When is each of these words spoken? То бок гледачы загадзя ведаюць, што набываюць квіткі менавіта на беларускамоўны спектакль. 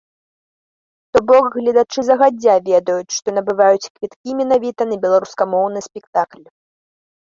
То 1.13 1.19
бок 1.31 1.45
гледачы 1.57 2.01
загадзя 2.09 2.55
ведаюць, 2.71 3.15
што 3.19 3.27
набываюць 3.39 3.87
квіткі 3.95 4.31
менавіта 4.43 4.81
на 4.93 5.03
беларускамоўны 5.09 5.79
спектакль. 5.93 6.45